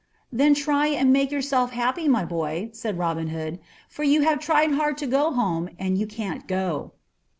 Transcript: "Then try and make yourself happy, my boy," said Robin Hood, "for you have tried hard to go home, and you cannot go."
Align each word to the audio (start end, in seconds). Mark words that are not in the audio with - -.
"Then 0.31 0.55
try 0.55 0.87
and 0.87 1.13
make 1.13 1.29
yourself 1.29 1.73
happy, 1.73 2.07
my 2.07 2.25
boy," 2.25 2.71
said 2.73 2.97
Robin 2.97 3.27
Hood, 3.27 3.59
"for 3.87 4.01
you 4.03 4.21
have 4.21 4.39
tried 4.39 4.71
hard 4.71 4.97
to 4.97 5.05
go 5.05 5.29
home, 5.31 5.69
and 5.77 5.95
you 5.95 6.07
cannot 6.07 6.47
go." 6.47 6.93